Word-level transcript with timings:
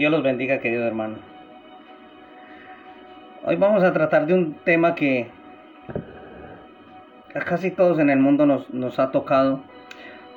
Dios 0.00 0.10
los 0.10 0.22
bendiga, 0.22 0.60
querido 0.60 0.86
hermano. 0.86 1.16
Hoy 3.44 3.56
vamos 3.56 3.82
a 3.82 3.92
tratar 3.92 4.24
de 4.24 4.32
un 4.32 4.54
tema 4.54 4.94
que 4.94 5.26
a 7.34 7.40
casi 7.40 7.70
todos 7.70 7.98
en 7.98 8.08
el 8.08 8.18
mundo 8.18 8.46
nos, 8.46 8.72
nos 8.72 8.98
ha 8.98 9.10
tocado, 9.10 9.60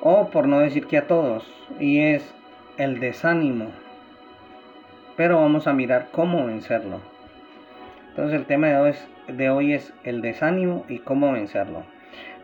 o 0.02 0.30
por 0.32 0.50
no 0.50 0.60
decir 0.60 0.86
que 0.86 0.98
a 0.98 1.08
todos, 1.08 1.50
y 1.80 2.00
es 2.02 2.36
el 2.76 3.00
desánimo. 3.00 3.72
Pero 5.16 5.40
vamos 5.40 5.66
a 5.66 5.72
mirar 5.72 6.10
cómo 6.12 6.46
vencerlo. 6.46 7.00
Entonces 8.10 8.38
el 8.38 8.46
tema 8.46 8.68
de 8.68 8.76
hoy 8.76 8.90
es, 8.90 9.08
de 9.30 9.50
hoy 9.50 9.74
es 9.76 9.94
el 10.04 10.20
desánimo 10.22 10.84
y 10.90 11.00
cómo 11.00 11.32
vencerlo. 11.32 11.84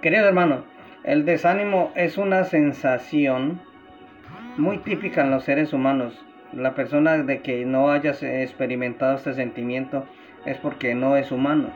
Querido 0.02 0.26
hermano, 0.26 0.64
el 1.04 1.26
desánimo 1.26 1.92
es 1.96 2.18
una 2.18 2.46
sensación 2.46 3.60
muy 4.56 4.78
típica 4.78 5.20
en 5.20 5.32
los 5.32 5.44
seres 5.44 5.74
humanos. 5.74 6.24
La 6.54 6.74
persona 6.74 7.18
de 7.18 7.42
que 7.42 7.66
no 7.66 7.92
haya 7.92 8.12
experimentado 8.12 9.16
este 9.16 9.34
sentimiento 9.34 10.06
es 10.46 10.58
porque 10.58 10.96
no 10.96 11.16
es 11.16 11.32
humano. 11.32 11.70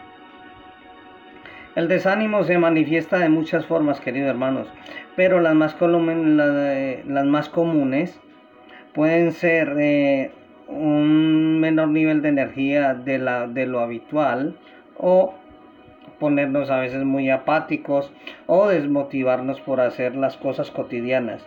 El 1.76 1.88
desánimo 1.88 2.44
se 2.44 2.58
manifiesta 2.58 3.18
de 3.18 3.30
muchas 3.30 3.66
formas, 3.66 4.00
queridos 4.00 4.30
hermanos, 4.30 4.68
pero 5.16 5.40
las 5.40 5.56
más, 5.56 5.76
las 5.80 7.26
más 7.26 7.50
comunes 7.50 8.20
pueden 8.94 9.32
ser 9.32 9.76
eh, 9.80 10.32
un 10.68 11.60
menor 11.60 11.90
nivel 11.90 12.22
de 12.22 12.30
energía 12.30 12.94
de, 12.94 13.18
la, 13.18 13.48
de 13.48 13.66
lo 13.66 13.80
habitual 13.80 14.56
o 14.98 15.34
ponernos 16.20 16.70
a 16.70 16.80
veces 16.80 17.04
muy 17.04 17.30
apáticos 17.30 18.14
o 18.46 18.68
desmotivarnos 18.68 19.60
por 19.62 19.82
hacer 19.82 20.16
las 20.16 20.38
cosas 20.38 20.72
cotidianas. 20.72 21.46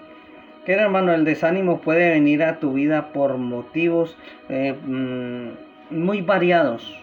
Querido 0.67 0.87
hermano, 0.87 1.15
el 1.15 1.25
desánimo 1.25 1.81
puede 1.81 2.11
venir 2.11 2.43
a 2.43 2.59
tu 2.59 2.73
vida 2.73 3.13
por 3.13 3.37
motivos 3.39 4.19
eh, 4.49 4.73
mm, 4.73 5.51
muy 5.91 6.23
variados. 6.23 7.01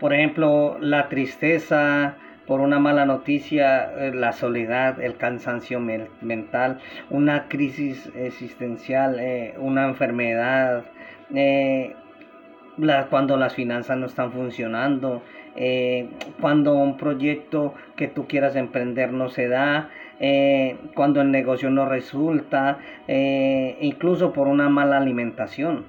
Por 0.00 0.12
ejemplo, 0.12 0.78
la 0.80 1.08
tristeza 1.08 2.16
por 2.44 2.60
una 2.60 2.80
mala 2.80 3.06
noticia, 3.06 3.84
eh, 3.84 4.12
la 4.12 4.32
soledad, 4.32 5.00
el 5.00 5.16
cansancio 5.16 5.78
mental, 5.78 6.80
una 7.08 7.46
crisis 7.46 8.10
existencial, 8.16 9.20
eh, 9.20 9.54
una 9.58 9.84
enfermedad, 9.84 10.82
cuando 13.10 13.36
las 13.36 13.54
finanzas 13.54 13.96
no 13.96 14.06
están 14.06 14.32
funcionando, 14.32 15.22
cuando 16.40 16.74
un 16.74 16.96
proyecto 16.96 17.74
que 17.96 18.08
tú 18.08 18.26
quieras 18.26 18.56
emprender 18.56 19.12
no 19.12 19.28
se 19.28 19.48
da, 19.48 19.90
eh, 20.24 20.76
cuando 20.94 21.20
el 21.20 21.32
negocio 21.32 21.68
no 21.68 21.84
resulta, 21.84 22.78
eh, 23.08 23.76
incluso 23.80 24.32
por 24.32 24.46
una 24.46 24.68
mala 24.68 24.98
alimentación. 24.98 25.84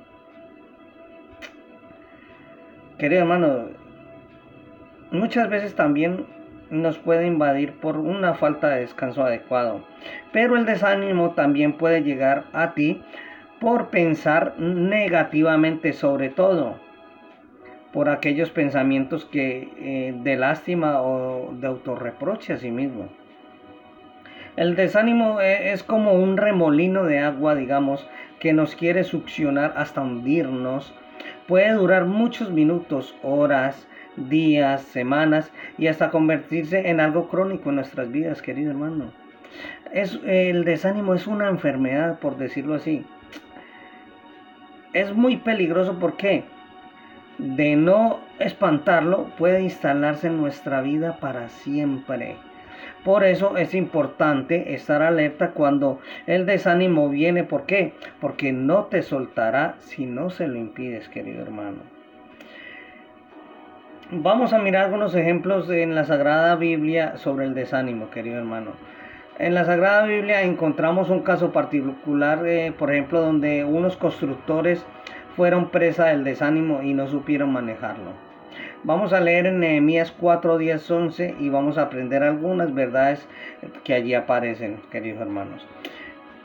Querido 2.97 3.21
hermano, 3.21 3.65
muchas 5.11 5.49
veces 5.49 5.75
también 5.75 6.25
nos 6.71 6.97
puede 6.97 7.27
invadir 7.27 7.73
por 7.73 7.97
una 7.97 8.33
falta 8.33 8.69
de 8.69 8.79
descanso 8.79 9.23
adecuado, 9.23 9.85
pero 10.31 10.57
el 10.57 10.65
desánimo 10.65 11.33
también 11.33 11.73
puede 11.73 12.01
llegar 12.01 12.45
a 12.53 12.73
ti 12.73 13.03
por 13.59 13.89
pensar 13.89 14.55
negativamente 14.57 15.93
sobre 15.93 16.29
todo 16.29 16.79
por 17.93 18.09
aquellos 18.09 18.49
pensamientos 18.49 19.23
que 19.23 19.69
eh, 19.77 20.15
de 20.17 20.35
lástima 20.35 21.01
o 21.01 21.53
de 21.53 21.67
autorreproche 21.67 22.53
a 22.53 22.57
sí 22.57 22.71
mismo. 22.71 23.07
El 24.55 24.75
desánimo 24.75 25.39
e, 25.39 25.71
es 25.71 25.83
como 25.83 26.13
un 26.13 26.37
remolino 26.37 27.05
de 27.05 27.19
agua, 27.19 27.55
digamos, 27.55 28.07
que 28.39 28.51
nos 28.51 28.75
quiere 28.75 29.03
succionar 29.03 29.75
hasta 29.77 30.01
hundirnos. 30.01 30.93
Puede 31.47 31.71
durar 31.73 32.05
muchos 32.05 32.51
minutos, 32.51 33.15
horas, 33.21 33.87
días, 34.17 34.81
semanas 34.81 35.51
y 35.77 35.87
hasta 35.87 36.09
convertirse 36.09 36.89
en 36.89 36.99
algo 36.99 37.29
crónico 37.29 37.69
en 37.69 37.75
nuestras 37.75 38.11
vidas, 38.11 38.41
querido 38.41 38.71
hermano. 38.71 39.11
Es, 39.91 40.19
el 40.25 40.65
desánimo 40.65 41.13
es 41.13 41.27
una 41.27 41.47
enfermedad, 41.47 42.17
por 42.19 42.37
decirlo 42.37 42.73
así. 42.73 43.05
Es 44.93 45.13
muy 45.13 45.37
peligroso 45.37 45.97
porque 45.99 46.43
de 47.43 47.75
no 47.75 48.19
espantarlo 48.39 49.27
puede 49.37 49.61
instalarse 49.61 50.27
en 50.27 50.37
nuestra 50.37 50.81
vida 50.81 51.17
para 51.19 51.49
siempre. 51.49 52.37
Por 53.03 53.25
eso 53.25 53.57
es 53.57 53.73
importante 53.73 54.73
estar 54.73 55.01
alerta 55.01 55.51
cuando 55.51 55.99
el 56.25 56.45
desánimo 56.45 57.09
viene. 57.09 57.43
¿Por 57.43 57.65
qué? 57.65 57.93
Porque 58.21 58.53
no 58.53 58.85
te 58.85 59.01
soltará 59.01 59.75
si 59.79 60.05
no 60.05 60.29
se 60.29 60.47
lo 60.47 60.57
impides, 60.57 61.09
querido 61.09 61.41
hermano. 61.41 61.79
Vamos 64.11 64.53
a 64.53 64.59
mirar 64.59 64.85
algunos 64.85 65.13
ejemplos 65.15 65.69
en 65.69 65.95
la 65.95 66.05
Sagrada 66.05 66.55
Biblia 66.55 67.17
sobre 67.17 67.45
el 67.45 67.53
desánimo, 67.53 68.09
querido 68.09 68.37
hermano. 68.37 68.71
En 69.37 69.53
la 69.53 69.65
Sagrada 69.65 70.05
Biblia 70.05 70.43
encontramos 70.43 71.09
un 71.09 71.23
caso 71.23 71.51
particular, 71.51 72.45
eh, 72.45 72.71
por 72.77 72.93
ejemplo, 72.93 73.19
donde 73.19 73.65
unos 73.65 73.97
constructores 73.97 74.85
fueron 75.35 75.69
presa 75.69 76.05
del 76.05 76.23
desánimo 76.23 76.81
y 76.81 76.93
no 76.93 77.07
supieron 77.07 77.51
manejarlo. 77.51 78.11
Vamos 78.83 79.13
a 79.13 79.21
leer 79.21 79.45
en 79.45 79.61
Nehemías 79.61 80.11
4, 80.11 80.57
10, 80.57 80.91
11 80.91 81.35
y 81.39 81.49
vamos 81.49 81.77
a 81.77 81.83
aprender 81.83 82.21
algunas 82.21 82.73
verdades 82.73 83.27
que 83.83 83.93
allí 83.93 84.13
aparecen, 84.13 84.81
queridos 84.91 85.21
hermanos. 85.21 85.65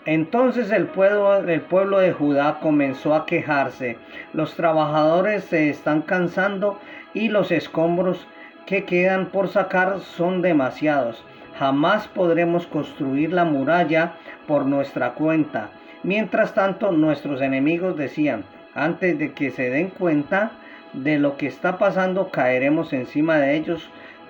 Entonces 0.06 0.70
el 0.70 0.86
pueblo, 0.86 1.36
el 1.36 1.60
pueblo 1.60 1.98
de 1.98 2.12
Judá 2.12 2.60
comenzó 2.60 3.14
a 3.14 3.26
quejarse. 3.26 3.98
Los 4.32 4.54
trabajadores 4.54 5.44
se 5.44 5.68
están 5.68 6.02
cansando 6.02 6.78
y 7.12 7.28
los 7.28 7.50
escombros 7.50 8.26
que 8.66 8.84
quedan 8.84 9.26
por 9.26 9.48
sacar 9.48 10.00
son 10.00 10.40
demasiados. 10.40 11.24
Jamás 11.58 12.06
podremos 12.08 12.66
construir 12.66 13.32
la 13.32 13.44
muralla 13.44 14.12
por 14.46 14.64
nuestra 14.64 15.14
cuenta. 15.14 15.70
Mientras 16.04 16.54
tanto, 16.54 16.92
nuestros 16.92 17.42
enemigos 17.42 17.96
decían, 17.96 18.44
antes 18.84 19.18
de 19.18 19.32
que 19.32 19.50
se 19.50 19.70
den 19.70 19.88
cuenta, 19.88 20.52
de 20.92 21.18
lo 21.18 21.36
que 21.36 21.46
está 21.46 21.78
pasando, 21.78 22.30
caeremos 22.30 22.92
encima 22.92 23.38
de 23.38 23.56
ellos 23.56 23.88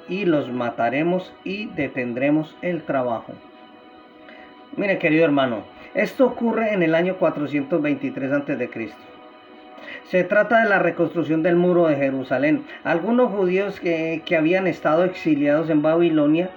y 0.09 0.25
los 0.25 0.50
mataremos 0.50 1.32
y 1.44 1.66
detendremos 1.66 2.56
el 2.62 2.82
trabajo. 2.82 3.32
Mire, 4.76 4.98
querido 4.98 5.25
hermano, 5.25 5.64
esto 5.94 6.26
ocurre 6.26 6.72
en 6.72 6.82
el 6.82 6.94
año 6.94 7.16
423 7.16 8.32
a.C. 8.32 8.91
Se 10.04 10.25
trata 10.25 10.62
de 10.62 10.69
la 10.69 10.78
reconstrucción 10.78 11.42
del 11.42 11.56
muro 11.56 11.86
de 11.86 11.97
Jerusalén. 11.97 12.65
Algunos 12.84 13.30
judíos 13.30 13.80
que, 13.80 14.22
habían 14.36 14.66
estado 14.66 15.04
exiliados 15.04 15.70
en 15.70 15.82
Babilonia 15.82 16.50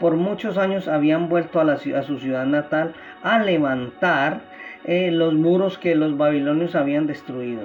por 0.00 0.16
muchos 0.16 0.58
años 0.58 0.88
habían 0.88 1.28
vuelto 1.28 1.60
a, 1.60 1.64
la, 1.64 1.74
a 1.74 2.02
su 2.02 2.18
ciudad 2.18 2.46
natal 2.46 2.94
a 3.22 3.38
levantar 3.38 4.40
eh, 4.86 5.10
los 5.10 5.34
muros 5.34 5.78
que 5.78 5.96
los 5.96 6.16
babilonios 6.16 6.76
habían 6.76 7.08
destruido. 7.08 7.62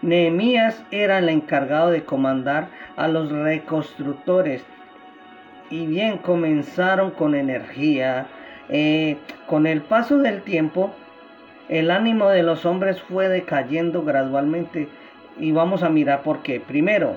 Nehemías 0.00 0.84
era 0.92 1.18
el 1.18 1.28
encargado 1.28 1.90
de 1.90 2.04
comandar 2.04 2.68
a 2.96 3.08
los 3.08 3.32
reconstructores. 3.32 4.64
Y 5.70 5.86
bien, 5.86 6.18
comenzaron 6.18 7.10
con 7.10 7.34
energía. 7.34 8.28
Eh, 8.68 9.16
con 9.46 9.66
el 9.66 9.80
paso 9.82 10.18
del 10.18 10.42
tiempo, 10.42 10.94
el 11.68 11.90
ánimo 11.90 12.28
de 12.28 12.44
los 12.44 12.64
hombres 12.64 13.02
fue 13.02 13.28
decayendo 13.28 14.04
gradualmente. 14.04 14.88
Y 15.36 15.50
vamos 15.50 15.82
a 15.82 15.88
mirar 15.88 16.22
por 16.22 16.42
qué. 16.42 16.60
Primero, 16.60 17.16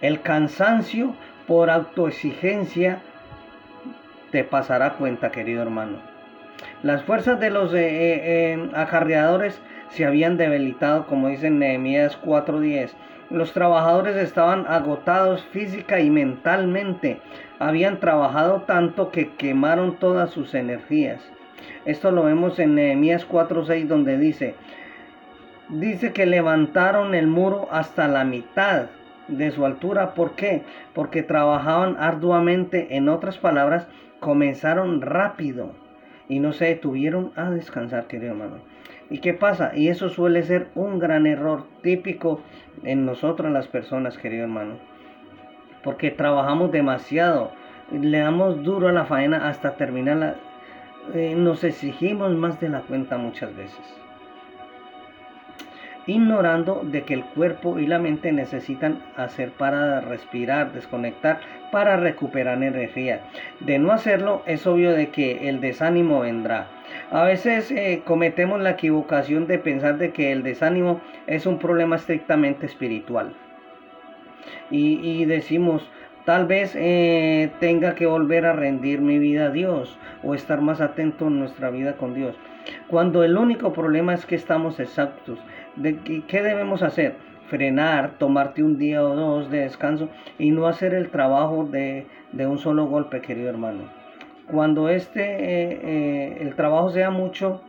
el 0.00 0.22
cansancio 0.22 1.14
por 1.46 1.70
autoexigencia 1.70 2.98
te 4.32 4.42
pasará 4.42 4.94
cuenta, 4.94 5.30
querido 5.30 5.62
hermano. 5.62 6.09
Las 6.82 7.02
fuerzas 7.02 7.38
de 7.38 7.50
los 7.50 7.74
eh, 7.74 7.78
eh, 7.82 8.70
acarreadores 8.72 9.60
se 9.90 10.06
habían 10.06 10.38
debilitado, 10.38 11.06
como 11.06 11.28
dice 11.28 11.50
Nehemías 11.50 12.18
4:10. 12.22 12.92
Los 13.28 13.52
trabajadores 13.52 14.16
estaban 14.16 14.64
agotados 14.66 15.44
física 15.52 16.00
y 16.00 16.08
mentalmente. 16.08 17.20
Habían 17.58 18.00
trabajado 18.00 18.62
tanto 18.62 19.10
que 19.10 19.34
quemaron 19.34 19.96
todas 19.98 20.30
sus 20.30 20.54
energías. 20.54 21.20
Esto 21.84 22.12
lo 22.12 22.22
vemos 22.22 22.58
en 22.58 22.76
Nehemías 22.76 23.28
4:6 23.28 23.86
donde 23.86 24.16
dice, 24.16 24.54
dice 25.68 26.14
que 26.14 26.24
levantaron 26.24 27.14
el 27.14 27.26
muro 27.26 27.68
hasta 27.70 28.08
la 28.08 28.24
mitad 28.24 28.86
de 29.28 29.50
su 29.50 29.66
altura. 29.66 30.14
¿Por 30.14 30.30
qué? 30.30 30.62
Porque 30.94 31.22
trabajaban 31.22 31.98
arduamente. 31.98 32.96
En 32.96 33.10
otras 33.10 33.36
palabras, 33.36 33.86
comenzaron 34.18 35.02
rápido 35.02 35.74
y 36.30 36.38
no 36.38 36.52
se 36.52 36.66
detuvieron 36.66 37.32
a 37.34 37.50
descansar, 37.50 38.06
querido 38.06 38.30
hermano. 38.32 38.58
¿Y 39.10 39.18
qué 39.18 39.34
pasa? 39.34 39.72
Y 39.74 39.88
eso 39.88 40.08
suele 40.08 40.44
ser 40.44 40.68
un 40.76 41.00
gran 41.00 41.26
error 41.26 41.64
típico 41.82 42.40
en 42.84 43.04
nosotros 43.04 43.50
las 43.50 43.66
personas, 43.66 44.16
querido 44.16 44.44
hermano. 44.44 44.74
Porque 45.82 46.12
trabajamos 46.12 46.70
demasiado, 46.70 47.50
le 47.90 48.20
damos 48.20 48.62
duro 48.62 48.86
a 48.86 48.92
la 48.92 49.06
faena 49.06 49.48
hasta 49.48 49.74
terminarla. 49.74 50.36
Eh, 51.14 51.34
nos 51.36 51.64
exigimos 51.64 52.32
más 52.36 52.60
de 52.60 52.68
la 52.68 52.82
cuenta 52.82 53.18
muchas 53.18 53.54
veces. 53.56 53.99
Ignorando 56.10 56.82
de 56.84 57.02
que 57.02 57.14
el 57.14 57.24
cuerpo 57.24 57.78
y 57.78 57.86
la 57.86 57.98
mente 57.98 58.32
necesitan 58.32 59.02
hacer 59.16 59.50
para 59.50 60.00
respirar, 60.00 60.72
desconectar, 60.72 61.40
para 61.70 61.96
recuperar 61.96 62.62
energía. 62.62 63.20
De 63.60 63.78
no 63.78 63.92
hacerlo, 63.92 64.42
es 64.46 64.66
obvio 64.66 64.92
de 64.92 65.08
que 65.08 65.48
el 65.48 65.60
desánimo 65.60 66.20
vendrá. 66.20 66.66
A 67.10 67.24
veces 67.24 67.70
eh, 67.70 68.02
cometemos 68.04 68.60
la 68.60 68.70
equivocación 68.70 69.46
de 69.46 69.58
pensar 69.58 69.98
de 69.98 70.12
que 70.12 70.32
el 70.32 70.42
desánimo 70.42 71.00
es 71.26 71.46
un 71.46 71.58
problema 71.58 71.96
estrictamente 71.96 72.66
espiritual. 72.66 73.34
y 74.70 75.24
decimos, 75.26 75.88
Tal 76.24 76.46
vez 76.46 76.76
eh, 76.76 77.50
tenga 77.60 77.94
que 77.94 78.06
volver 78.06 78.44
a 78.44 78.52
rendir 78.52 79.00
mi 79.00 79.18
vida 79.18 79.46
a 79.46 79.50
Dios 79.50 79.98
o 80.22 80.34
estar 80.34 80.60
más 80.60 80.80
atento 80.80 81.28
en 81.28 81.38
nuestra 81.38 81.70
vida 81.70 81.94
con 81.94 82.14
Dios. 82.14 82.36
Cuando 82.88 83.24
el 83.24 83.38
único 83.38 83.72
problema 83.72 84.12
es 84.12 84.26
que 84.26 84.34
estamos 84.34 84.80
exactos. 84.80 85.38
¿De 85.76 85.98
qué, 86.26 86.42
debemos 86.42 86.82
hacer? 86.82 87.14
Frenar, 87.48 88.12
tomarte 88.18 88.62
un 88.62 88.78
día 88.78 89.02
o 89.02 89.14
dos 89.14 89.50
de 89.50 89.60
descanso 89.60 90.08
y 90.38 90.50
no 90.50 90.66
hacer 90.66 90.94
el 90.94 91.10
trabajo 91.10 91.64
de, 91.64 92.06
un 92.32 92.58
solo 92.58 92.86
golpe, 92.86 93.20
querido 93.20 93.48
hermano. 93.48 93.82
Cuando 94.46 94.88
este, 94.88 95.22
eh, 95.22 95.80
eh, 95.82 96.38
el 96.40 96.54
trabajo 96.54 96.90
sea 96.90 97.10
mucho, 97.10 97.60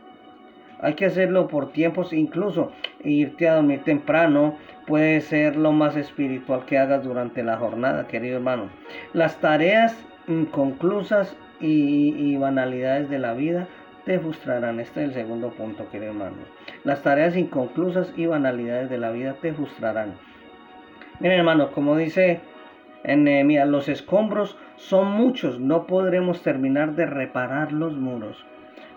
hay 0.80 0.94
que 0.94 1.06
hacerlo 1.06 1.46
por 1.48 1.72
tiempos, 1.72 2.12
incluso 2.12 2.72
irte 3.04 3.48
a 3.48 3.54
dormir 3.54 3.82
temprano 3.84 4.56
puede 4.86 5.20
ser 5.20 5.56
lo 5.56 5.72
más 5.72 5.96
espiritual 5.96 6.64
que 6.66 6.78
hagas 6.78 7.04
durante 7.04 7.42
la 7.42 7.56
jornada, 7.56 8.08
querido 8.08 8.36
hermano. 8.36 8.68
Las 9.12 9.40
tareas 9.40 9.96
inconclusas 10.26 11.36
y, 11.60 12.36
banalidades 12.36 13.08
de 13.08 13.20
la 13.20 13.34
vida 13.34 13.68
te 14.04 14.18
frustrarán. 14.18 14.80
Este 14.80 15.02
es 15.02 15.08
el 15.08 15.14
segundo 15.14 15.50
punto, 15.50 15.88
querido 15.90 16.12
hermano. 16.12 16.36
Las 16.84 17.02
tareas 17.02 17.36
inconclusas 17.36 18.12
y 18.16 18.26
banalidades 18.26 18.90
de 18.90 18.98
la 18.98 19.10
vida 19.10 19.36
te 19.40 19.52
frustrarán. 19.52 20.14
Miren, 21.20 21.38
hermano, 21.38 21.70
como 21.70 21.96
dice 21.96 22.40
en 23.04 23.24
Nehemías, 23.24 23.68
los 23.68 23.88
escombros 23.88 24.56
son 24.76 25.10
muchos, 25.12 25.60
no 25.60 25.86
podremos 25.86 26.42
terminar 26.42 26.94
de 26.94 27.06
reparar 27.06 27.72
los 27.72 27.94
muros. 27.94 28.44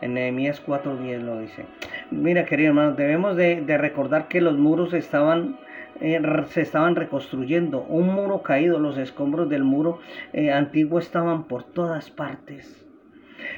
En 0.01 0.13
Nehemías 0.13 0.63
4.10 0.65 1.21
lo 1.21 1.39
dice. 1.39 1.65
Mira, 2.11 2.45
querido 2.45 2.69
hermano, 2.69 2.93
debemos 2.93 3.35
de, 3.35 3.63
recordar 3.77 4.27
que 4.27 4.41
los 4.41 4.57
muros 4.57 4.93
estaban 4.93 5.57
eh, 6.01 6.21
se 6.49 6.61
estaban 6.61 6.95
reconstruyendo. 6.95 7.83
Un 7.83 8.07
muro 8.07 8.41
caído, 8.41 8.79
los 8.79 8.97
escombros 8.97 9.49
del 9.49 9.63
muro 9.63 9.99
eh, 10.33 10.51
antiguo 10.51 10.99
estaban 10.99 11.45
por 11.45 11.63
todas 11.63 12.09
partes. 12.11 12.85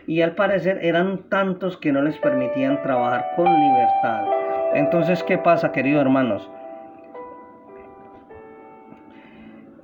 Y 0.06 0.22
al 0.22 0.36
parecer 0.36 0.80
eran 0.82 1.30
tantos 1.30 1.78
que 1.78 1.92
no 1.92 2.02
les 2.02 2.18
permitían 2.20 2.82
trabajar 2.82 3.32
con 3.36 3.46
libertad. 3.46 4.26
Entonces, 4.74 5.24
¿qué 5.24 5.38
pasa, 5.38 5.72
queridos 5.72 6.02
hermanos? 6.02 6.50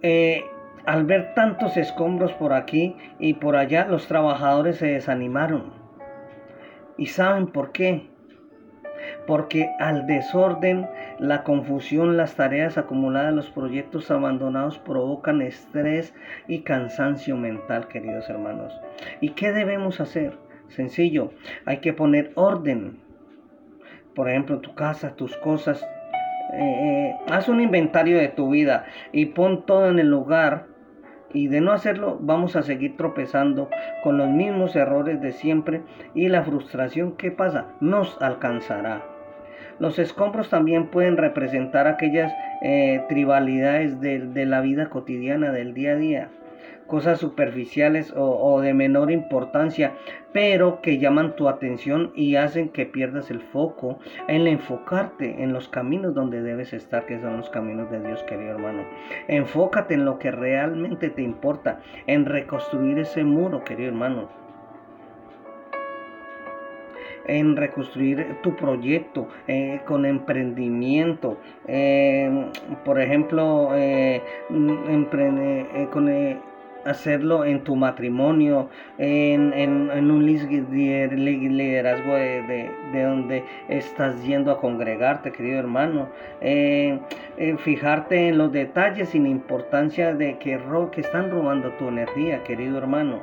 Eh, 0.02 0.44
al 0.86 1.06
ver 1.06 1.34
tantos 1.34 1.78
escombros 1.78 2.34
por 2.34 2.54
aquí 2.54 2.98
y 3.20 3.36
por 3.36 3.56
allá, 3.56 3.86
los 3.86 4.08
trabajadores 4.08 4.78
se 4.78 4.88
desanimaron 4.88 5.84
¿Y 6.98 7.08
saben 7.08 7.48
por 7.48 7.72
qué? 7.72 8.13
Porque 9.28 9.70
al 9.80 10.06
desorden, 10.08 10.88
la 11.20 11.44
confusión, 11.44 12.18
las 12.18 12.36
tareas 12.36 12.78
acumuladas, 12.78 13.34
los 13.34 13.50
proyectos 13.50 14.12
abandonados 14.12 14.80
provocan 14.80 15.42
estrés 15.42 16.14
y 16.48 16.62
cansancio 16.62 17.38
mental, 17.38 17.88
queridos 17.88 18.30
hermanos. 18.30 18.74
¿Y 19.22 19.30
qué 19.30 19.52
debemos 19.52 20.00
hacer? 20.00 20.38
Sencillo, 20.70 21.32
hay 21.66 21.78
que 21.78 21.94
poner 21.94 22.32
orden. 22.36 23.00
Por 24.16 24.30
ejemplo, 24.30 24.60
tu 24.60 24.76
casa, 24.76 25.16
tus 25.16 25.36
cosas. 25.38 25.84
Eh, 26.54 26.60
eh, 26.60 27.16
haz 27.32 27.48
un 27.50 27.62
inventario 27.62 28.18
de 28.18 28.28
tu 28.28 28.52
vida 28.52 28.86
y 29.12 29.28
pon 29.28 29.66
todo 29.66 29.90
en 29.90 30.00
el 30.00 30.10
lugar 30.10 30.73
y 31.34 31.48
de 31.48 31.62
no 31.62 31.72
hacerlo 31.72 32.18
vamos 32.22 32.56
a 32.56 32.64
seguir 32.64 32.96
tropezando 32.96 33.70
con 34.04 34.18
los 34.18 34.30
mismos 34.30 34.76
errores 34.76 35.20
de 35.22 35.32
siempre 35.32 35.82
y 36.14 36.30
la 36.30 36.44
frustración 36.44 37.14
que 37.14 37.32
pasa 37.32 37.68
nos 37.82 38.22
alcanzará. 38.22 39.02
Los 39.80 39.98
escombros 40.00 40.50
también 40.50 40.88
pueden 40.88 41.18
representar 41.18 41.88
aquellas 41.88 42.32
eh, 42.62 43.04
tribalidades 43.10 44.00
de 44.00 44.46
la 44.46 44.62
vida 44.62 44.90
cotidiana, 44.90 45.52
del 45.52 45.74
día 45.74 45.94
a 45.94 45.96
día 45.96 46.30
cosas 46.88 47.20
superficiales 47.20 48.14
o, 48.16 48.62
de 48.62 48.74
menor 48.74 49.12
importancia, 49.12 49.94
pero 50.32 50.82
que 50.82 50.98
llaman 50.98 51.36
tu 51.36 51.48
atención 51.48 52.12
y 52.16 52.36
hacen 52.36 52.70
que 52.70 52.86
pierdas 52.86 53.32
el 53.32 53.42
foco 53.42 54.00
en 54.28 54.48
enfocarte 54.48 55.44
en 55.44 55.54
los 55.54 55.70
caminos 55.70 56.14
donde 56.14 56.42
debes 56.42 56.74
estar, 56.74 57.06
que 57.06 57.20
son 57.20 57.38
los 57.38 57.50
caminos 57.50 57.90
de 57.92 58.02
Dios, 58.02 58.24
querido 58.24 58.52
hermano. 58.52 58.84
Enfócate 59.28 59.94
en 59.94 60.06
lo 60.06 60.20
que 60.20 60.32
realmente 60.32 61.10
te 61.10 61.22
importa, 61.22 61.80
en 62.08 62.26
reconstruir 62.26 63.00
ese 63.00 63.24
muro, 63.24 63.64
querido 63.64 63.90
hermano 63.90 64.44
en 67.26 67.56
reconstruir 67.56 68.38
tu 68.42 68.56
proyecto 68.56 69.28
eh, 69.48 69.82
con 69.86 70.06
emprendimiento. 70.06 71.38
Eh, 71.68 72.52
por 72.84 73.00
ejemplo, 73.00 73.70
eh, 73.76 74.22
emprende, 74.50 75.88
con 75.92 76.10
hacerlo 76.86 77.46
en 77.46 77.64
tu 77.64 77.76
matrimonio, 77.76 78.70
en, 78.98 80.12
un 80.12 80.26
liderazgo 80.26 82.14
de, 82.14 82.72
donde 82.94 83.44
estás 83.70 84.24
yendo 84.24 84.52
a 84.52 84.60
congregarte, 84.60 85.32
querido 85.32 85.60
hermano. 85.60 86.10
fijarte 87.60 88.28
en 88.28 88.38
los 88.38 88.52
detalles 88.52 89.10
sin 89.10 89.26
importancia 89.26 90.14
de 90.14 90.38
que, 90.38 90.60
que 90.92 91.02
están 91.02 91.32
robando 91.32 91.72
tu 91.74 91.88
energía, 91.88 92.44
querido 92.44 92.78
hermano. 92.78 93.20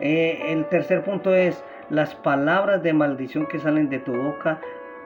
el 0.00 0.64
tercer 0.66 1.02
punto 1.02 1.34
es 1.34 1.64
las 1.90 2.14
palabras 2.14 2.82
de 2.82 2.92
maldición 2.92 3.46
que 3.46 3.58
salen 3.58 3.90
de 3.90 3.98
tu 3.98 4.14
boca 4.14 4.60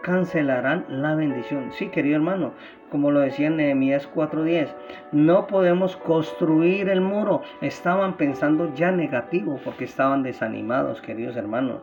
cancelarán 0.09 0.87
la 0.89 1.15
bendición. 1.15 1.71
Sí, 1.71 1.89
querido 1.89 2.17
hermano, 2.17 2.55
como 2.91 3.11
lo 3.11 3.21
decía 3.21 3.49
en 3.49 3.59
Nehemías 3.59 4.09
4:10, 4.15 4.75
no 5.13 5.47
podemos 5.47 5.99
construir 5.99 6.89
el 6.89 7.03
muro. 7.03 7.43
Estaban 7.61 8.17
pensando 8.17 8.73
ya 8.75 8.91
negativo 8.91 9.61
porque 9.63 9.85
estaban 9.85 10.23
desanimados, 10.23 11.03
queridos 11.03 11.37
hermanos. 11.37 11.83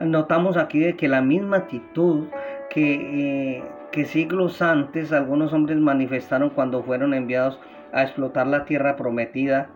Notamos 0.00 0.56
aquí 0.56 0.80
de 0.80 0.96
que 0.96 1.06
la 1.06 1.22
misma 1.22 1.58
actitud 1.58 2.26
que, 2.68 2.94
eh, 2.94 3.62
que 3.92 4.06
siglos 4.06 4.60
antes 4.60 5.12
algunos 5.12 5.52
hombres 5.52 5.78
manifestaron 5.78 6.50
cuando 6.50 6.82
fueron 6.82 7.14
enviados 7.14 7.60
a 7.92 8.02
explotar 8.02 8.48
la 8.48 8.64
tierra 8.64 8.96
prometida 8.96 9.68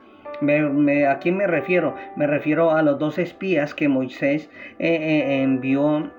¿A 1.09 1.19
quién 1.21 1.37
me 1.37 1.47
refiero? 1.47 1.95
Me 2.17 2.27
refiero 2.27 2.73
a 2.73 2.83
los 2.83 2.99
dos 2.99 3.19
espías 3.19 3.73
que 3.73 3.89
Moisés 3.89 4.51
eh, 4.79 4.95
eh, 4.95 5.43
envió 5.43 6.11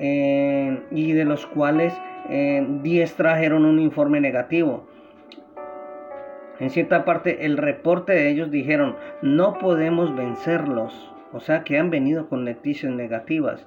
y 0.00 1.12
de 1.12 1.24
los 1.24 1.46
cuales 1.46 1.94
10 2.28 3.14
trajeron 3.14 3.66
un 3.66 3.78
informe 3.78 4.20
negativo. 4.20 4.88
En 6.58 6.70
cierta 6.70 7.04
parte 7.04 7.46
el 7.46 7.56
reporte 7.56 8.12
de 8.12 8.28
ellos 8.28 8.50
dijeron, 8.50 8.96
no 9.22 9.58
podemos 9.58 10.14
vencerlos. 10.14 11.10
O 11.32 11.40
sea 11.40 11.64
que 11.64 11.78
han 11.78 11.90
venido 11.90 12.28
con 12.28 12.44
noticias 12.44 12.92
negativas. 12.92 13.66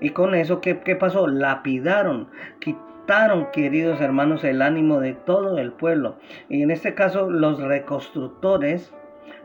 Y 0.00 0.10
con 0.10 0.34
eso, 0.34 0.60
¿qué, 0.60 0.78
qué 0.78 0.96
pasó? 0.96 1.26
Lapidaron, 1.26 2.28
quitaron, 2.60 3.48
queridos 3.52 4.00
hermanos, 4.00 4.44
el 4.44 4.62
ánimo 4.62 5.00
de 5.00 5.14
todo 5.14 5.58
el 5.58 5.72
pueblo. 5.72 6.16
Y 6.48 6.62
en 6.62 6.70
este 6.70 6.94
caso, 6.94 7.30
los 7.30 7.60
reconstructores 7.60 8.94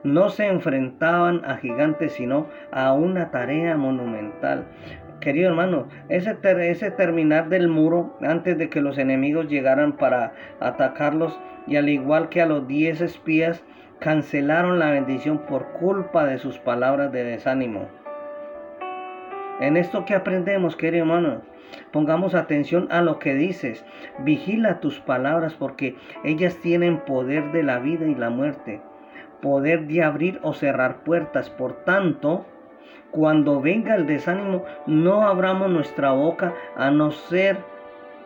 no 0.03 0.29
se 0.29 0.47
enfrentaban 0.47 1.43
a 1.45 1.57
gigantes, 1.57 2.13
sino 2.13 2.47
a 2.71 2.93
una 2.93 3.31
tarea 3.31 3.75
monumental 3.75 4.65
querido 5.25 5.49
hermano, 5.49 5.87
ese, 6.07 6.37
ese 6.69 6.91
terminar 6.91 7.49
del 7.49 7.67
muro 7.67 8.15
antes 8.21 8.59
de 8.59 8.69
que 8.69 8.79
los 8.79 8.99
enemigos 8.99 9.47
llegaran 9.47 9.97
para 9.97 10.33
atacarlos 10.59 11.39
y 11.65 11.77
al 11.77 11.89
igual 11.89 12.29
que 12.29 12.43
a 12.43 12.45
los 12.45 12.67
diez 12.67 13.01
espías 13.01 13.63
cancelaron 13.99 14.77
la 14.77 14.91
bendición 14.91 15.39
por 15.39 15.71
culpa 15.79 16.25
de 16.27 16.37
sus 16.37 16.59
palabras 16.59 17.11
de 17.11 17.23
desánimo. 17.23 17.87
En 19.59 19.77
esto 19.77 20.05
que 20.05 20.13
aprendemos, 20.13 20.75
querido 20.75 21.05
hermano, 21.05 21.41
pongamos 21.91 22.35
atención 22.35 22.87
a 22.91 23.01
lo 23.01 23.17
que 23.17 23.33
dices. 23.33 23.83
Vigila 24.19 24.79
tus 24.79 24.99
palabras 24.99 25.55
porque 25.55 25.95
ellas 26.23 26.55
tienen 26.57 26.99
poder 26.99 27.51
de 27.51 27.63
la 27.63 27.79
vida 27.79 28.05
y 28.05 28.13
la 28.13 28.29
muerte, 28.29 28.79
poder 29.41 29.87
de 29.87 30.03
abrir 30.03 30.39
o 30.43 30.53
cerrar 30.53 31.03
puertas. 31.03 31.49
Por 31.49 31.83
tanto, 31.83 32.45
cuando 33.15 33.61
venga 33.61 33.95
el 33.95 34.05
desánimo, 34.05 34.65
no 34.85 35.25
abramos 35.25 35.69
nuestra 35.69 36.11
boca 36.11 36.53
a 36.75 36.91
no 36.91 37.11
ser 37.11 37.57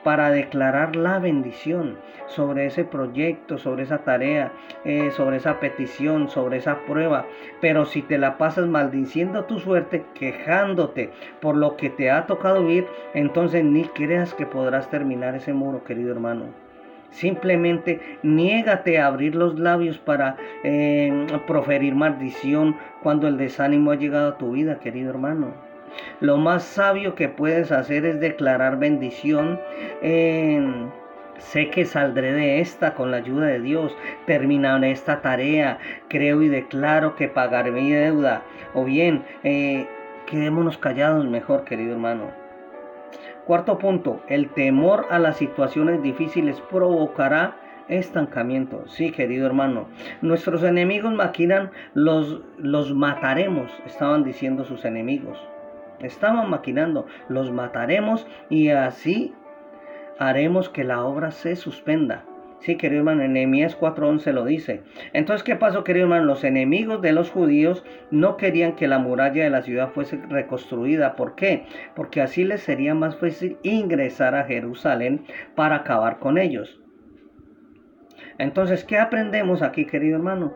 para 0.04 0.32
declarar 0.32 0.96
la 0.96 1.20
bendición 1.20 2.00
sobre 2.26 2.66
ese 2.66 2.86
proyecto, 2.86 3.60
sobre 3.60 3.84
esa 3.84 4.00
tarea, 4.00 4.52
eh, 4.86 5.12
sobre 5.12 5.38
esa 5.38 5.60
petición, 5.60 6.28
sobre 6.28 6.58
esa 6.58 6.80
prueba. 6.88 7.28
Pero 7.62 7.86
si 7.86 8.02
te 8.02 8.18
la 8.18 8.40
pasas 8.40 8.68
maldiciendo 8.68 9.46
tu 9.46 9.60
suerte, 9.60 10.06
quejándote 10.16 11.12
por 11.40 11.56
lo 11.56 11.76
que 11.78 11.92
te 11.92 12.10
ha 12.10 12.26
tocado 12.26 12.64
vivir, 12.64 12.88
entonces 13.14 13.64
ni 13.64 13.84
creas 13.84 14.34
que 14.34 14.48
podrás 14.48 14.90
terminar 14.90 15.36
ese 15.36 15.54
muro, 15.54 15.84
querido 15.84 16.12
hermano. 16.12 16.69
Simplemente 17.12 18.00
niégate 18.24 19.00
a 19.00 19.08
abrir 19.08 19.36
los 19.36 19.58
labios 19.60 19.98
para 19.98 20.38
eh, 20.64 21.28
proferir 21.48 21.96
maldición 21.96 22.78
cuando 23.02 23.28
el 23.28 23.38
desánimo 23.38 23.92
ha 23.92 23.96
llegado 23.96 24.30
a 24.30 24.38
tu 24.38 24.52
vida, 24.52 24.80
querido 24.80 25.10
hermano. 25.10 25.54
Lo 26.20 26.38
más 26.38 26.64
sabio 26.64 27.16
que 27.16 27.30
puedes 27.30 27.72
hacer 27.72 28.06
es 28.06 28.20
declarar 28.20 28.78
bendición. 28.78 29.60
sé 30.02 31.70
que 31.70 31.86
saldré 31.86 32.34
de 32.34 32.60
esta 32.60 32.94
con 32.94 33.12
la 33.12 33.18
ayuda 33.18 33.48
de 33.48 33.60
Dios. 33.60 33.96
Terminaré 34.26 34.92
esta 34.92 35.22
tarea. 35.22 35.80
Creo 36.08 36.42
y 36.42 36.48
declaro 36.48 37.16
que 37.16 37.28
pagaré 37.28 37.72
mi 37.72 37.92
deuda. 37.92 38.44
O 38.74 38.86
bien, 38.86 39.24
eh, 39.44 39.88
quedémonos 40.28 40.78
callados 40.78 41.26
mejor, 41.26 41.64
querido 41.64 41.94
hermano. 41.94 42.39
Cuarto 43.50 43.80
punto, 43.80 44.22
el 44.28 44.52
temor 44.52 45.08
a 45.10 45.18
las 45.18 45.38
situaciones 45.38 46.04
difíciles 46.04 46.62
provocará 46.70 47.56
estancamiento. 47.88 48.88
Sí, 48.88 49.12
querido 49.12 49.48
hermano, 49.48 49.88
nuestros 50.22 50.62
enemigos 50.62 51.16
maquinan, 51.16 51.72
los, 51.96 52.44
los 52.60 52.94
mataremos, 52.94 53.72
estaban 53.88 54.24
diciendo 54.24 54.66
sus 54.66 54.86
enemigos. 54.86 55.40
Estaban 56.00 56.48
maquinando, 56.52 57.08
los 57.28 57.52
mataremos 57.52 58.28
y 58.52 58.70
así 58.70 59.34
haremos 60.20 60.70
que 60.70 60.84
la 60.84 61.04
obra 61.04 61.32
se 61.32 61.56
suspenda. 61.56 62.26
Sí, 62.60 62.76
querido 62.76 63.00
hermano, 63.00 63.24
en 63.24 63.34
Nehemías 63.34 63.78
4:11 63.78 64.34
lo 64.34 64.44
dice. 64.44 64.82
Entonces, 65.14 65.44
¿qué 65.44 65.56
pasó, 65.56 65.86
querido 65.86 66.06
hermano? 66.06 66.26
Los 66.26 66.44
enemigos 66.44 67.02
de 67.02 67.14
los 67.14 67.32
judíos 67.32 67.86
no 68.12 68.36
querían 68.36 68.76
que 68.76 68.90
la 68.90 69.00
muralla 69.00 69.44
de 69.46 69.50
la 69.50 69.62
ciudad 69.62 69.92
fuese 69.92 70.18
reconstruida. 70.30 71.16
¿Por 71.16 71.36
qué? 71.36 71.64
Porque 71.96 72.22
así 72.22 72.44
les 72.44 72.62
sería 72.62 72.94
más 72.96 73.16
fácil 73.16 73.58
ingresar 73.64 74.36
a 74.36 74.44
Jerusalén 74.44 75.24
para 75.56 75.78
acabar 75.78 76.20
con 76.20 76.38
ellos. 76.38 76.82
Entonces, 78.38 78.84
¿qué 78.84 78.98
aprendemos 78.98 79.62
aquí, 79.62 79.86
querido 79.86 80.18
hermano? 80.18 80.56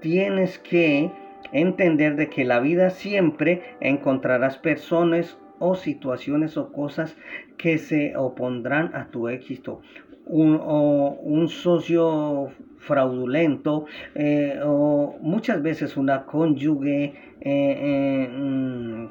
Tienes 0.00 0.58
que 0.58 1.10
entender 1.52 2.16
de 2.16 2.30
que 2.30 2.44
la 2.44 2.60
vida 2.60 2.88
siempre 2.88 3.60
encontrarás 3.80 4.56
personas 4.56 5.38
o 5.58 5.74
situaciones 5.74 6.56
o 6.56 6.72
cosas 6.72 7.16
que 7.58 7.78
se 7.78 8.16
opondrán 8.16 8.94
a 8.94 9.10
tu 9.10 9.28
éxito. 9.28 9.82
Un, 10.26 10.58
o 10.62 11.18
un 11.20 11.48
socio 11.48 12.52
fraudulento 12.78 13.86
eh, 14.14 14.60
o 14.64 15.16
muchas 15.20 15.62
veces 15.62 15.96
una 15.96 16.24
cónyuge 16.24 17.04
eh, 17.04 17.12
eh, 17.40 18.28
mm, 18.28 19.06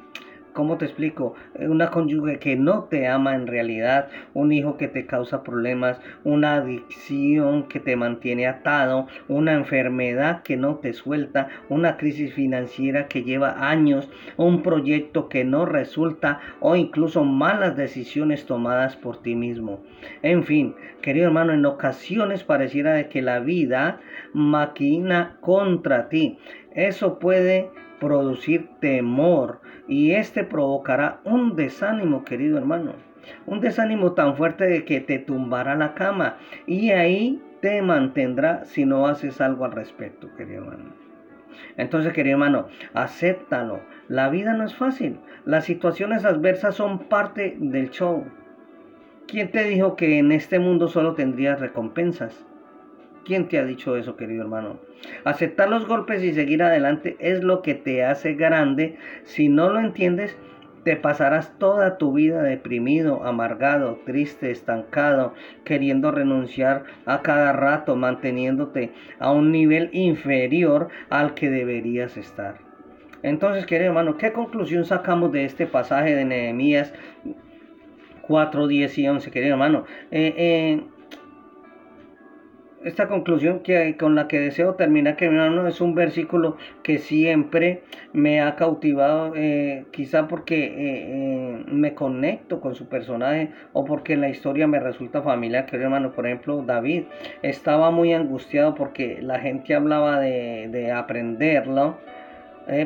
¿Cómo 0.52 0.76
te 0.76 0.84
explico? 0.84 1.34
Eh, 1.54 1.66
una 1.66 1.90
cónyuge 1.90 2.38
que 2.38 2.56
no 2.56 2.84
te 2.84 3.08
ama 3.08 3.34
en 3.34 3.46
realidad, 3.46 4.08
un 4.34 4.52
hijo 4.52 4.76
que 4.76 4.86
te 4.86 5.06
causa 5.06 5.42
problemas, 5.42 5.98
una 6.24 6.56
adicción 6.56 7.68
que 7.68 7.80
te 7.80 7.96
mantiene 7.96 8.46
atado, 8.46 9.06
una 9.28 9.54
enfermedad 9.54 10.42
que 10.42 10.58
no 10.58 10.76
te 10.76 10.92
suelta, 10.92 11.48
una 11.70 11.96
crisis 11.96 12.34
financiera 12.34 13.08
que 13.08 13.22
lleva 13.22 13.70
años, 13.70 14.10
un 14.36 14.62
proyecto 14.62 15.30
que 15.30 15.44
no 15.44 15.64
resulta 15.64 16.40
o 16.60 16.76
incluso 16.76 17.24
malas 17.24 17.74
decisiones 17.74 18.44
tomadas 18.44 18.96
por 18.96 19.22
ti 19.22 19.34
mismo. 19.34 19.82
En 20.20 20.44
fin, 20.44 20.74
querido 21.00 21.26
hermano, 21.26 21.54
en 21.54 21.64
ocasiones 21.64 22.44
pareciera 22.44 22.92
de 22.92 23.08
que 23.08 23.22
la 23.22 23.40
vida 23.40 24.00
maquina 24.34 25.38
contra 25.40 26.10
ti. 26.10 26.38
Eso 26.74 27.18
puede 27.18 27.70
producir 28.02 28.68
temor 28.80 29.60
y 29.86 30.10
este 30.10 30.42
provocará 30.42 31.20
un 31.22 31.54
desánimo, 31.54 32.24
querido 32.24 32.58
hermano. 32.58 32.94
Un 33.46 33.60
desánimo 33.60 34.12
tan 34.12 34.36
fuerte 34.36 34.64
de 34.64 34.84
que 34.84 35.00
te 35.00 35.20
tumbará 35.20 35.76
la 35.76 35.94
cama 35.94 36.36
y 36.66 36.90
ahí 36.90 37.40
te 37.60 37.80
mantendrá 37.80 38.64
si 38.64 38.84
no 38.84 39.06
haces 39.06 39.40
algo 39.40 39.64
al 39.64 39.70
respecto, 39.70 40.34
querido 40.34 40.64
hermano. 40.64 40.94
Entonces, 41.76 42.12
querido 42.12 42.34
hermano, 42.34 42.66
acéptalo. 42.92 43.80
La 44.08 44.28
vida 44.30 44.52
no 44.52 44.64
es 44.64 44.74
fácil. 44.74 45.20
Las 45.44 45.64
situaciones 45.64 46.24
adversas 46.24 46.74
son 46.74 47.04
parte 47.04 47.56
del 47.60 47.90
show. 47.90 48.24
¿Quién 49.28 49.52
te 49.52 49.62
dijo 49.62 49.94
que 49.94 50.18
en 50.18 50.32
este 50.32 50.58
mundo 50.58 50.88
solo 50.88 51.14
tendrías 51.14 51.60
recompensas? 51.60 52.44
¿Quién 53.24 53.48
te 53.48 53.58
ha 53.58 53.64
dicho 53.64 53.96
eso, 53.96 54.16
querido 54.16 54.42
hermano? 54.42 54.80
Aceptar 55.24 55.68
los 55.68 55.86
golpes 55.86 56.22
y 56.24 56.32
seguir 56.32 56.62
adelante 56.62 57.16
es 57.20 57.42
lo 57.42 57.62
que 57.62 57.74
te 57.74 58.04
hace 58.04 58.34
grande. 58.34 58.96
Si 59.24 59.48
no 59.48 59.70
lo 59.70 59.80
entiendes, 59.80 60.36
te 60.84 60.96
pasarás 60.96 61.56
toda 61.58 61.96
tu 61.98 62.12
vida 62.12 62.42
deprimido, 62.42 63.24
amargado, 63.24 64.00
triste, 64.04 64.50
estancado, 64.50 65.34
queriendo 65.64 66.10
renunciar 66.10 66.84
a 67.06 67.22
cada 67.22 67.52
rato, 67.52 67.94
manteniéndote 67.94 68.92
a 69.20 69.30
un 69.30 69.52
nivel 69.52 69.90
inferior 69.92 70.88
al 71.08 71.34
que 71.34 71.50
deberías 71.50 72.16
estar. 72.16 72.56
Entonces, 73.22 73.66
querido 73.66 73.90
hermano, 73.90 74.16
¿qué 74.16 74.32
conclusión 74.32 74.84
sacamos 74.84 75.30
de 75.30 75.44
este 75.44 75.66
pasaje 75.66 76.16
de 76.16 76.24
Nehemías 76.24 76.92
4, 78.22 78.66
10 78.66 78.98
y 78.98 79.08
11, 79.08 79.30
querido 79.30 79.52
hermano? 79.52 79.84
Eh, 80.10 80.34
eh, 80.36 80.82
esta 82.84 83.08
conclusión 83.08 83.60
que, 83.60 83.96
con 83.96 84.14
la 84.14 84.28
que 84.28 84.40
deseo 84.40 84.74
terminar, 84.74 85.16
que 85.16 85.26
hermano, 85.26 85.66
es 85.66 85.80
un 85.80 85.94
versículo 85.94 86.56
que 86.82 86.98
siempre 86.98 87.82
me 88.12 88.40
ha 88.40 88.56
cautivado, 88.56 89.32
eh, 89.36 89.84
quizá 89.92 90.28
porque 90.28 90.64
eh, 90.64 90.72
eh, 90.76 91.64
me 91.66 91.94
conecto 91.94 92.60
con 92.60 92.74
su 92.74 92.88
personaje 92.88 93.50
o 93.72 93.84
porque 93.84 94.16
la 94.16 94.28
historia 94.28 94.66
me 94.66 94.80
resulta 94.80 95.22
familiar. 95.22 95.66
Que 95.66 95.76
hermano, 95.76 96.12
por 96.12 96.26
ejemplo, 96.26 96.62
David 96.62 97.04
estaba 97.42 97.90
muy 97.90 98.12
angustiado 98.12 98.74
porque 98.74 99.18
la 99.22 99.38
gente 99.38 99.74
hablaba 99.74 100.20
de, 100.20 100.68
de 100.68 100.92
aprenderlo, 100.92 101.98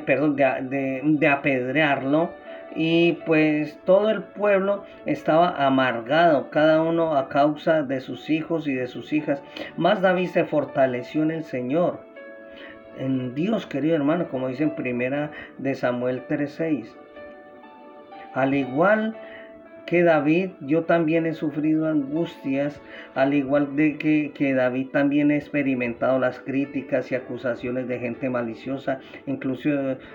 perdón, 0.06 0.36
de, 0.36 1.00
de 1.04 1.28
apedrearlo 1.28 2.30
y 2.76 3.14
pues 3.25 3.78
todo 3.85 4.11
el 4.11 4.23
pueblo 4.23 4.85
estaba 5.06 5.66
amargado, 5.66 6.50
cada 6.50 6.83
uno 6.83 7.16
a 7.16 7.28
causa 7.28 7.83
de 7.83 8.00
sus 8.00 8.28
hijos 8.28 8.68
y 8.68 8.75
de 8.75 8.87
sus 8.87 9.12
hijas. 9.12 9.42
Más 9.76 10.02
David 10.02 10.28
se 10.28 10.45
fortaleció 10.45 11.23
en 11.23 11.30
el 11.30 11.45
Señor, 11.45 12.00
en 12.99 13.35
Dios, 13.35 13.66
querido 13.66 13.97
hermano, 13.97 14.28
como 14.28 14.49
dice 14.49 14.64
en 14.64 14.75
primera 14.75 15.30
de 15.59 15.75
Samuel 15.75 16.26
3:6. 16.28 16.95
Al 18.35 18.54
igual 18.54 19.16
que 19.86 20.02
David, 20.02 20.50
yo 20.60 20.82
también 20.82 21.26
he 21.26 21.32
sufrido 21.32 21.86
angustias, 21.86 22.80
al 23.14 23.34
igual 23.34 23.76
de 23.76 23.96
que, 23.96 24.32
que, 24.34 24.52
David 24.52 24.88
también 24.88 25.30
he 25.30 25.36
experimentado 25.36 26.18
las 26.18 26.40
críticas 26.40 27.10
y 27.12 27.14
acusaciones 27.14 27.86
de 27.86 28.00
gente 28.00 28.28
maliciosa, 28.28 28.98
incluso 29.26 29.70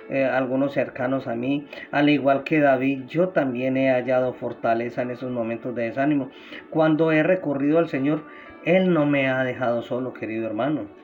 eh, 0.09 0.25
algunos 0.25 0.73
cercanos 0.73 1.27
a 1.27 1.35
mí, 1.35 1.67
al 1.91 2.09
igual 2.09 2.43
que 2.43 2.59
David, 2.59 3.05
yo 3.07 3.29
también 3.29 3.77
he 3.77 3.89
hallado 3.89 4.33
fortaleza 4.33 5.01
en 5.01 5.11
esos 5.11 5.31
momentos 5.31 5.73
de 5.73 5.83
desánimo. 5.83 6.29
Cuando 6.69 7.11
he 7.11 7.23
recurrido 7.23 7.79
al 7.79 7.87
Señor, 7.87 8.23
Él 8.65 8.93
no 8.93 9.05
me 9.05 9.29
ha 9.29 9.43
dejado 9.43 9.81
solo, 9.81 10.13
querido 10.13 10.45
hermano. 10.45 11.00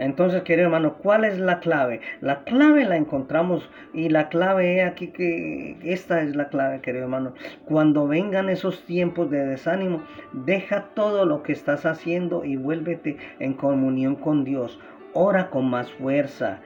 Entonces, 0.00 0.42
querido 0.44 0.68
hermano, 0.68 0.94
¿cuál 0.94 1.24
es 1.24 1.38
la 1.38 1.60
clave? 1.60 2.00
La 2.22 2.42
clave 2.44 2.86
la 2.86 2.96
encontramos 2.96 3.68
y 3.92 4.08
la 4.08 4.30
clave 4.30 4.80
es 4.80 4.86
aquí 4.86 5.08
que 5.08 5.76
esta 5.84 6.22
es 6.22 6.34
la 6.34 6.48
clave, 6.48 6.80
querido 6.80 7.04
hermano. 7.04 7.34
Cuando 7.66 8.08
vengan 8.08 8.48
esos 8.48 8.82
tiempos 8.86 9.30
de 9.30 9.44
desánimo, 9.44 10.02
deja 10.32 10.86
todo 10.94 11.26
lo 11.26 11.42
que 11.42 11.52
estás 11.52 11.84
haciendo 11.84 12.46
y 12.46 12.56
vuélvete 12.56 13.18
en 13.40 13.52
comunión 13.52 14.16
con 14.16 14.42
Dios. 14.42 14.80
Ora 15.12 15.50
con 15.50 15.68
más 15.68 15.92
fuerza 15.92 16.62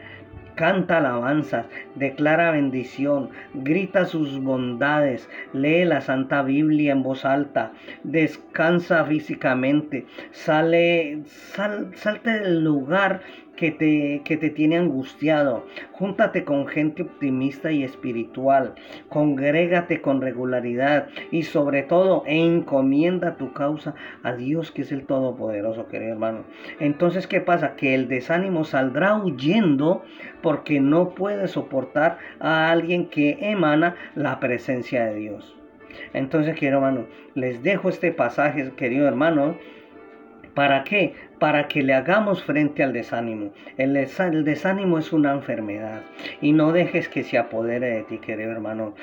canta 0.55 0.99
alabanzas, 0.99 1.67
declara 1.95 2.51
bendición, 2.51 3.31
grita 3.55 4.07
sus 4.07 4.41
bondades, 4.41 5.29
lee 5.53 5.85
la 5.85 6.01
Santa 6.01 6.43
Biblia 6.43 6.93
en 6.93 7.03
voz 7.03 7.25
alta, 7.25 7.73
descansa 8.03 9.05
físicamente, 9.05 10.07
sale, 10.31 11.23
salte 11.95 12.41
del 12.41 12.63
lugar 12.65 13.21
que 13.57 13.71
te, 13.71 14.23
que 14.25 14.37
te 14.37 14.51
tiene 14.51 14.77
angustiado. 14.77 15.67
Júntate 15.93 16.45
con 16.45 16.67
gente 16.67 17.03
optimista 17.03 17.73
y 17.73 17.85
espiritual. 17.85 18.75
Congrégate 19.09 20.01
con 20.01 20.21
regularidad 20.21 21.09
y 21.31 21.45
sobre 21.45 21.83
todo 21.83 22.25
encomienda 22.27 23.37
tu 23.37 23.53
causa 23.53 23.95
a 24.23 24.35
Dios 24.35 24.71
que 24.71 24.83
es 24.83 24.93
el 24.93 25.07
Todopoderoso, 25.07 25.89
querido 25.89 26.13
hermano. 26.13 26.45
Entonces, 26.81 27.27
¿qué 27.27 27.41
pasa? 27.41 27.77
Que 27.77 27.95
el 27.95 28.09
desánimo 28.09 28.65
saldrá 28.65 29.17
huyendo 29.17 30.05
porque 30.43 30.81
no 30.81 31.15
puede 31.15 31.49
soportar 31.49 32.19
a 32.41 32.71
alguien 32.71 33.09
que 33.09 33.39
emana 33.41 33.97
la 34.15 34.41
presencia 34.41 35.05
de 35.07 35.15
Dios. 35.15 35.57
Entonces, 36.13 36.55
querido 36.55 36.79
hermano, 36.79 37.07
les 37.35 37.63
dejo 37.63 37.89
este 37.89 38.13
pasaje, 38.13 38.73
querido 38.77 39.07
hermano. 39.07 39.57
¿Para 40.55 40.85
qué? 40.85 41.15
Para 41.45 41.69
que 41.69 41.83
le 41.83 41.93
hagamos 41.93 42.43
frente 42.43 42.83
al 42.83 42.95
desánimo. 42.95 43.53
El, 43.77 43.93
desánimo 44.45 44.99
es 44.99 45.13
una 45.13 45.35
enfermedad 45.35 46.01
y 46.41 46.53
no 46.53 46.73
dejes 46.73 47.07
que 47.11 47.23
se 47.23 47.37
apodere 47.37 47.87
de 47.91 48.03
ti, 48.05 48.17
querido 48.17 48.51
hermano. 48.51 48.95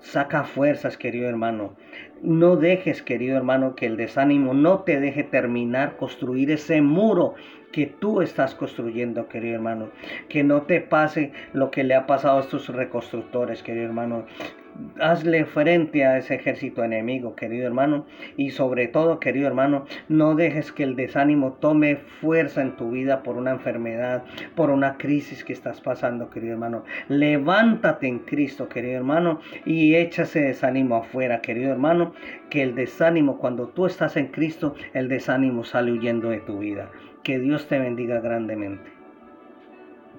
Saca 0.00 0.42
fuerzas, 0.42 0.96
querido 0.96 1.28
hermano. 1.28 1.76
No 2.20 2.56
dejes, 2.56 3.00
querido 3.00 3.36
hermano, 3.36 3.76
que 3.76 3.86
el 3.86 3.96
desánimo 3.96 4.54
no 4.54 4.80
te 4.80 4.98
deje 4.98 5.22
terminar, 5.22 5.96
construir 5.96 6.50
ese 6.50 6.82
muro 6.82 7.36
que 7.74 7.86
tú 7.86 8.22
estás 8.22 8.54
construyendo, 8.54 9.26
querido 9.26 9.56
hermano. 9.56 9.90
Que 10.28 10.44
no 10.44 10.62
te 10.62 10.80
pase 10.80 11.32
lo 11.52 11.72
que 11.72 11.82
le 11.82 11.96
ha 11.96 12.06
pasado 12.06 12.38
a 12.38 12.42
estos 12.42 12.68
reconstructores, 12.68 13.64
querido 13.64 13.86
hermano 13.86 14.26
hazle 15.00 15.44
frente 15.44 16.04
a 16.04 16.18
ese 16.18 16.34
ejército 16.34 16.82
enemigo, 16.82 17.34
querido 17.34 17.66
hermano. 17.66 18.06
Y 18.36 18.50
sobre 18.50 18.88
todo, 18.88 19.20
querido 19.20 19.46
hermano, 19.46 19.86
no 20.08 20.34
dejes 20.34 20.72
que 20.72 20.82
el 20.82 20.96
desánimo 20.96 21.52
tome 21.54 21.96
fuerza 21.96 22.62
en 22.62 22.76
tu 22.76 22.90
vida 22.90 23.22
por 23.22 23.36
una 23.36 23.52
enfermedad, 23.52 24.24
por 24.54 24.70
una 24.70 24.96
crisis 24.96 25.44
que 25.44 25.52
estás 25.52 25.80
pasando, 25.80 26.30
querido 26.30 26.54
hermano. 26.54 26.84
Levántate 27.08 28.06
en 28.06 28.20
Cristo, 28.20 28.68
querido 28.68 28.96
hermano, 28.96 29.40
y 29.64 29.94
echa 29.94 30.22
ese 30.22 30.40
desánimo 30.40 30.96
afuera, 30.96 31.40
querido 31.40 31.70
hermano. 31.70 32.12
Que 32.50 32.62
el 32.62 32.74
desánimo, 32.74 33.38
cuando 33.38 33.68
tú 33.68 33.86
estás 33.86 34.16
en 34.16 34.28
Cristo, 34.28 34.74
el 34.92 35.08
desánimo 35.08 35.64
sale 35.64 35.92
huyendo 35.92 36.30
de 36.30 36.40
tu 36.40 36.58
vida. 36.58 36.90
Que 37.24 37.40
Dios 37.40 37.66
te 37.66 37.78
bendiga 37.78 38.20
grandemente. 38.20 38.93